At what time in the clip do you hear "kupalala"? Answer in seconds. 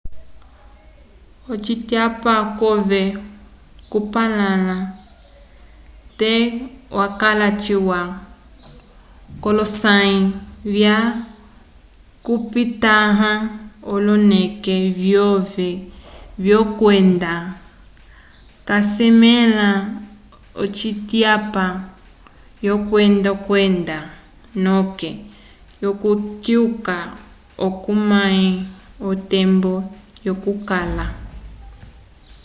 4.01-4.77